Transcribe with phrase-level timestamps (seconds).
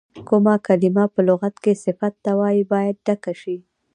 [0.27, 3.57] کومه کلمه په لغت کې صفت ته وایي باید ډکه شي.